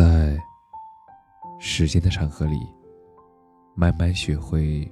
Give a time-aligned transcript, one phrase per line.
[0.00, 0.34] 在
[1.58, 2.58] 时间的长河里，
[3.74, 4.90] 慢慢学会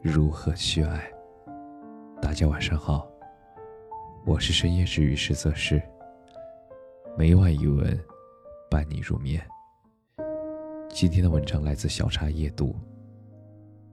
[0.00, 1.04] 如何去爱。
[2.22, 3.10] 大家晚上好，
[4.24, 5.82] 我是深夜治愈师泽师，
[7.18, 8.00] 每晚一文
[8.70, 9.44] 伴你入眠。
[10.90, 12.72] 今天的文章来自小茶夜读。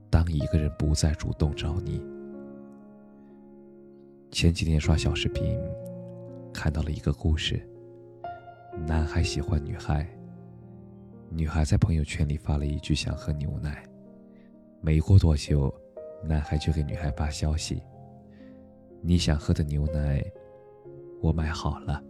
[0.08, 2.00] 当一个人不再主动找你，
[4.30, 5.60] 前几天刷小视频，
[6.52, 7.60] 看到了一个故事。
[8.86, 10.08] 男孩喜欢女孩，
[11.36, 13.84] 女孩在朋友圈里发了一句想喝牛奶，
[14.80, 15.74] 没过多久，
[16.22, 17.82] 男孩就给女孩发消息
[19.02, 20.24] ：“你想喝的牛奶，
[21.20, 22.00] 我买好了，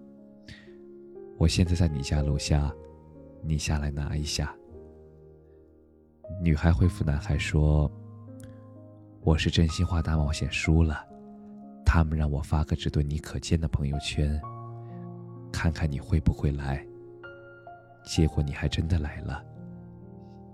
[1.39, 2.71] 我现在在你家楼下，
[3.43, 4.55] 你下来拿一下。”
[6.43, 7.91] 女孩回复男孩说
[9.25, 11.03] ：“我是真心话大冒险输了，
[11.83, 14.39] 他们让我发个只对你可见的朋友圈，
[15.51, 16.87] 看看你会不会来。
[18.05, 19.43] 结果你还真的来了，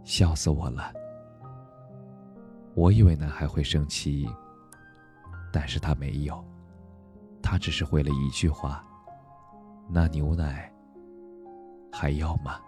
[0.05, 0.93] 笑死我了。
[2.75, 4.29] 我以为男孩会生气，
[5.53, 6.43] 但是他没有，
[7.43, 8.85] 他只是回了一句话：
[9.89, 10.73] 那牛奶
[11.93, 12.61] 还要吗？”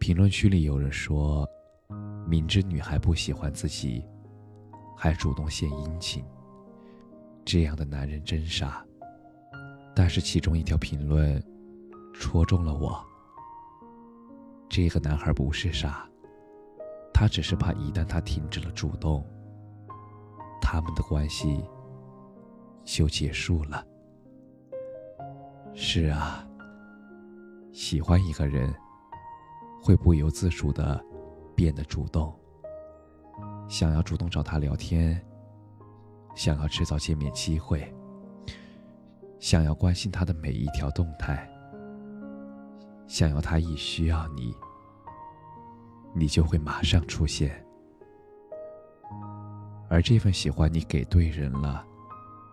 [0.00, 1.46] 评论区里有人说
[2.26, 4.02] ：“明知女孩不喜欢自己，
[4.96, 6.24] 还主动献殷勤，
[7.44, 8.82] 这样的男人真傻。”
[10.00, 11.44] 但是其中一条评论
[12.14, 12.98] 戳中了我。
[14.66, 16.08] 这个男孩不是傻，
[17.12, 19.22] 他只是怕一旦他停止了主动，
[20.58, 21.62] 他们的关系
[22.82, 23.86] 就结束了。
[25.74, 26.48] 是啊，
[27.70, 28.74] 喜欢一个人。
[29.82, 31.02] 会不由自主的
[31.54, 32.34] 变得主动，
[33.68, 35.22] 想要主动找他聊天，
[36.34, 37.94] 想要制造见面机会，
[39.40, 41.50] 想要关心他的每一条动态，
[43.08, 44.54] 想要他一需要你，
[46.14, 47.64] 你就会马上出现。
[49.88, 51.84] 而这份喜欢你给对人了，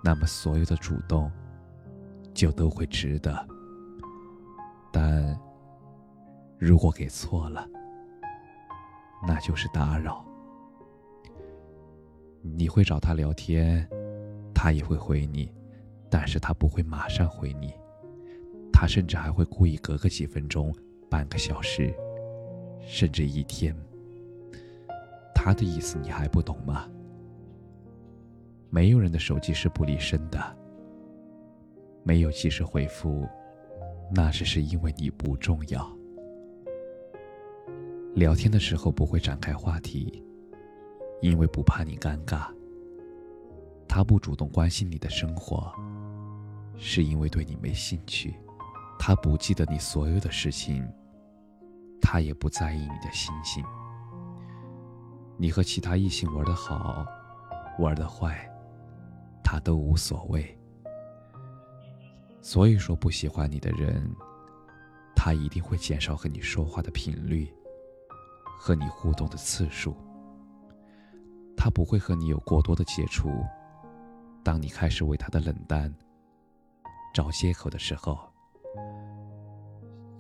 [0.04, 1.32] 那么所有的主动
[2.34, 3.48] 就都会值得。
[4.92, 5.40] 但。
[6.60, 7.68] 如果给错了，
[9.28, 10.26] 那就是打扰。
[12.42, 13.88] 你会找他聊天，
[14.56, 15.54] 他也会回你，
[16.10, 17.74] 但是他不会马上回你，
[18.72, 20.74] 他甚至还会故意隔个几分钟、
[21.10, 21.94] 半个小时，
[22.86, 23.76] 甚至一天。
[25.34, 26.90] 他的意思你还不懂吗？
[28.70, 30.40] 没有人的手机是不离身的，
[32.04, 33.28] 没有及时回复，
[34.14, 35.90] 那只是因为你不重要。
[38.14, 40.24] 聊天的时候不会展开话题，
[41.22, 42.48] 因为不怕你尴尬。
[43.88, 45.72] 他不主动关心你的生活，
[46.78, 48.36] 是因为对你没兴趣。
[49.00, 50.88] 他不记得你所有的事情，
[52.02, 53.64] 他也不在意你的心情。
[55.38, 57.06] 你和其他异性玩的好，
[57.80, 58.50] 玩的坏，
[59.44, 60.58] 他都无所谓。
[62.42, 64.10] 所以说，不喜欢你的人，
[65.16, 67.52] 他一定会减少和你说话的频率。
[68.60, 69.96] 和你互动的次数，
[71.56, 73.30] 他不会和你有过多的接触。
[74.48, 75.94] 当你开始为他的冷淡
[77.14, 78.18] 找借口的时候，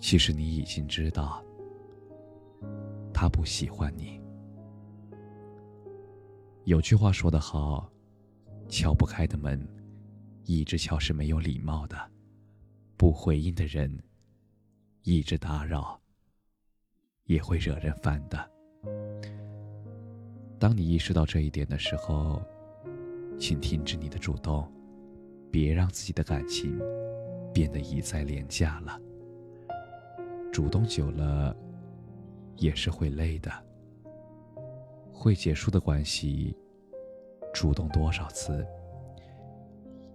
[0.02, 1.42] 其实你已经知道，
[3.14, 4.22] 他不喜欢你。
[6.66, 7.90] 有句话说得好
[8.68, 9.66] ：“敲不开的门，
[10.44, 11.96] 一直敲是没有礼貌的；
[12.98, 13.98] 不回应的人，
[15.04, 15.98] 一直打扰。”
[17.28, 18.52] 也会惹人烦的。
[20.60, 22.42] 当你意识到这一点的时候，
[23.40, 24.72] 请停止你的主动，
[25.52, 26.80] 别让自己的感情
[27.54, 29.00] 变得一再廉价了。
[30.52, 31.56] 主动久了，
[32.56, 33.52] 也是会累的。
[35.12, 36.56] 会结束的关系，
[37.54, 38.66] 主动多少次，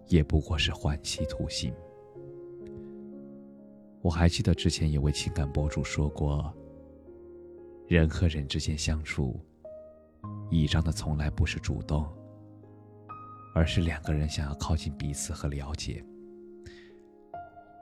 [0.06, 1.72] 也不过是换妻图形。
[4.00, 6.52] 我还记得之前有位情感博主说过。
[7.88, 9.38] 人和人之间相处，
[10.50, 12.06] 倚仗的从来不是主动，
[13.54, 16.04] 而是两个人想要靠近彼此和了解。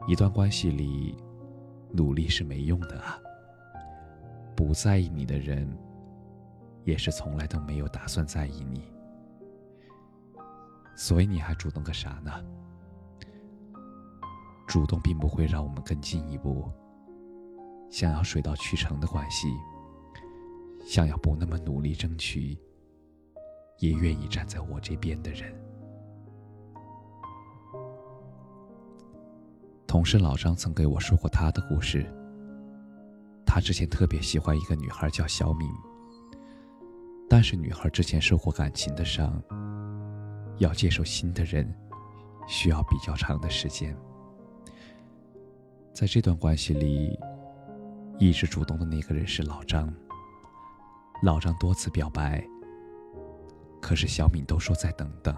[0.08, 1.14] 一段关系里，
[1.93, 3.19] 努力是没用的啊。
[4.56, 5.69] 不在意你的人，
[6.84, 8.82] 也是从来都没有打算在意你。
[10.96, 12.32] 所以你还主动个啥呢？
[14.66, 16.70] 主动并不会让我们更进一步。
[17.90, 19.49] 想要水到渠成的关系。
[20.87, 22.58] 想要不那么努力争取，
[23.80, 25.52] 也愿意站在我这边的人，
[29.86, 32.06] 同事老张曾给我说过他的故事。
[33.44, 35.68] 他之前特别喜欢一个女孩，叫小敏。
[37.28, 39.42] 但是女孩之前受过感情的伤，
[40.58, 41.66] 要接受新的人，
[42.46, 43.96] 需要比较长的时间。
[45.94, 47.18] 在这段关系里，
[48.18, 49.92] 一直主动的那个人是老张。
[51.22, 52.44] 老张多次表白，
[53.80, 55.34] 可是小敏都说再等等。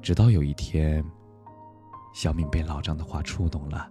[0.00, 1.04] 直到有一天，
[2.14, 3.90] 小敏被老张的话触动了，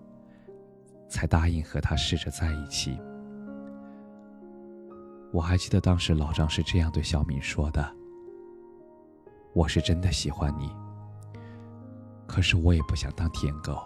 [1.10, 2.98] 才答应和他试着在一起。
[5.32, 7.92] 我还记得当时老张是这样对小敏说的
[9.54, 10.70] ：“我是真的喜欢你，
[12.28, 13.82] 可是我也不想当舔狗。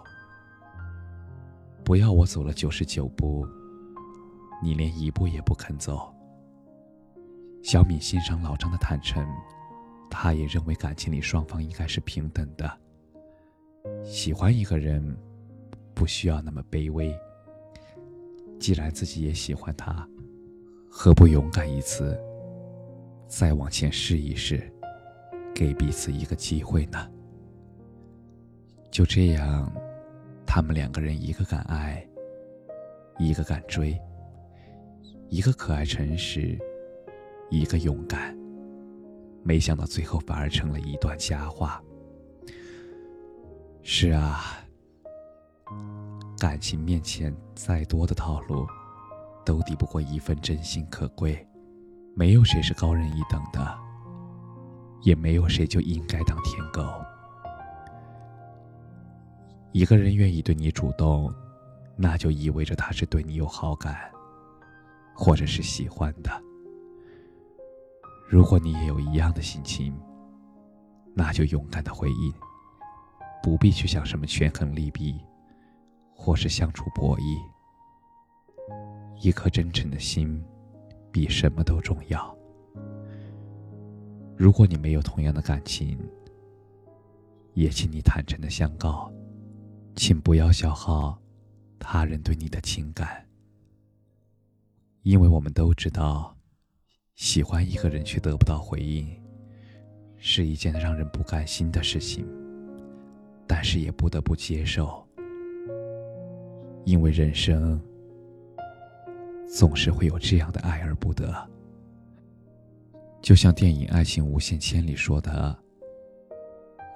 [1.82, 3.46] 不要我走了九十九步，
[4.62, 6.14] 你连一步也不肯走。”
[7.62, 9.26] 小敏欣赏老张的坦诚，
[10.10, 12.70] 她也认为感情里双方应该是平等的。
[14.04, 15.16] 喜欢一个人，
[15.94, 17.14] 不需要那么卑微。
[18.58, 20.06] 既然自己也喜欢他。
[20.90, 22.18] 何不勇敢一次，
[23.28, 24.72] 再往前试一试，
[25.54, 27.08] 给彼此一个机会呢？
[28.90, 29.70] 就这样，
[30.46, 32.04] 他们两个人一个敢爱，
[33.18, 33.96] 一个敢追，
[35.28, 36.58] 一个可爱诚实，
[37.50, 38.36] 一个勇敢。
[39.42, 41.82] 没想到最后反而成了一段佳话。
[43.82, 44.58] 是啊，
[46.38, 48.66] 感情面前再多的套路。
[49.44, 51.48] 都抵不过一份真心可贵，
[52.14, 53.78] 没有谁是高人一等的，
[55.00, 56.84] 也没有谁就应该当舔狗。
[59.72, 61.32] 一个人愿意对你主动，
[61.96, 63.96] 那就意味着他是对你有好感，
[65.14, 66.30] 或者是喜欢的。
[68.28, 69.98] 如果你也有一样的心情，
[71.14, 72.30] 那就勇敢的回应，
[73.42, 75.18] 不必去想什么权衡利弊，
[76.14, 77.38] 或是相处博弈。
[79.22, 80.44] 一颗真诚的心，
[81.10, 82.36] 比什么都重要。
[84.36, 85.98] 如果你没有同样的感情，
[87.54, 89.10] 也请你坦诚的相告，
[89.96, 91.18] 请不要消耗
[91.78, 93.26] 他人对你的情感，
[95.02, 96.36] 因为我们都知道，
[97.18, 99.04] 喜欢一个人却得不到回应，
[100.18, 102.24] 是一件让人不甘心的事情，
[103.44, 105.04] 但是也不得不接受，
[106.84, 107.78] 因为人生。
[109.48, 111.34] 总是会有这样的爱而不得，
[113.20, 115.58] 就像电影《爱情无限千里》说的：“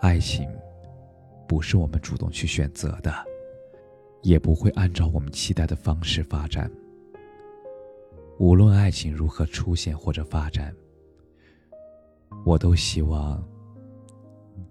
[0.02, 0.46] 爱情
[1.48, 3.12] 不是我们主动去选择的，
[4.20, 6.70] 也不会按照我们期待的方式发展。
[8.42, 10.74] 无论爱情如何出现或者发展，
[12.44, 13.40] 我都希望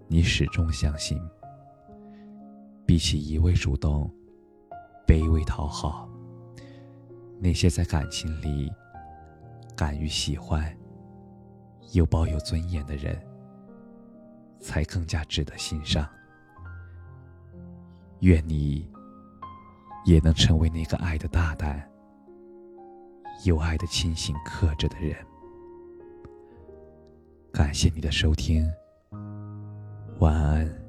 [0.08, 1.18] 你始终相信，
[2.84, 4.12] 比起一味主动，
[5.06, 6.06] 卑微讨好。”
[7.40, 8.70] 那些在感情里
[9.74, 10.70] 敢于喜欢
[11.94, 13.18] 又抱有尊严的人，
[14.60, 16.06] 才更加值得欣赏。
[18.20, 18.86] 愿你
[20.04, 21.90] 也能成为那个爱的大胆、
[23.44, 25.16] 有爱的清醒、克制的人。
[27.52, 28.66] 感谢你的收听，
[30.18, 30.81] 晚安。